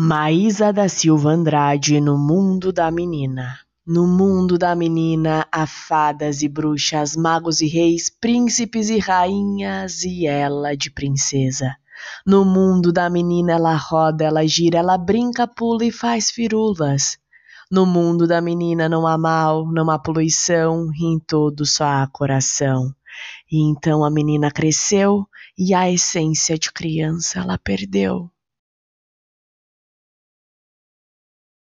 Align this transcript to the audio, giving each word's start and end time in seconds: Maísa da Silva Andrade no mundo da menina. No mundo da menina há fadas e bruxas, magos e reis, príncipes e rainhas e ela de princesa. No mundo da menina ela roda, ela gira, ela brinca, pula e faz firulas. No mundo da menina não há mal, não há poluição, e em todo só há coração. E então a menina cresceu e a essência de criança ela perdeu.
Maísa 0.00 0.72
da 0.72 0.88
Silva 0.88 1.30
Andrade 1.30 2.00
no 2.00 2.16
mundo 2.16 2.72
da 2.72 2.88
menina. 2.88 3.58
No 3.84 4.06
mundo 4.06 4.56
da 4.56 4.72
menina 4.72 5.44
há 5.50 5.66
fadas 5.66 6.40
e 6.40 6.48
bruxas, 6.48 7.16
magos 7.16 7.60
e 7.60 7.66
reis, 7.66 8.08
príncipes 8.08 8.90
e 8.90 9.00
rainhas 9.00 10.04
e 10.04 10.24
ela 10.24 10.76
de 10.76 10.88
princesa. 10.88 11.74
No 12.24 12.44
mundo 12.44 12.92
da 12.92 13.10
menina 13.10 13.54
ela 13.54 13.74
roda, 13.74 14.22
ela 14.22 14.46
gira, 14.46 14.78
ela 14.78 14.96
brinca, 14.96 15.48
pula 15.48 15.84
e 15.84 15.90
faz 15.90 16.30
firulas. 16.30 17.18
No 17.68 17.84
mundo 17.84 18.24
da 18.24 18.40
menina 18.40 18.88
não 18.88 19.04
há 19.04 19.18
mal, 19.18 19.66
não 19.66 19.90
há 19.90 19.98
poluição, 19.98 20.92
e 20.94 21.06
em 21.06 21.18
todo 21.18 21.66
só 21.66 21.86
há 21.86 22.06
coração. 22.06 22.94
E 23.50 23.68
então 23.68 24.04
a 24.04 24.10
menina 24.12 24.48
cresceu 24.48 25.26
e 25.58 25.74
a 25.74 25.90
essência 25.90 26.56
de 26.56 26.70
criança 26.70 27.40
ela 27.40 27.58
perdeu. 27.58 28.30